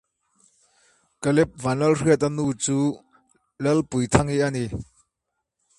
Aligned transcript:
The 1.21 1.29
company 1.29 1.91
is 1.91 2.01
comparable 2.01 2.53
to 2.55 2.97
that 3.59 3.69
of 3.71 3.87
the 3.87 4.07
Belgian 4.07 4.51
Legion. 4.51 4.83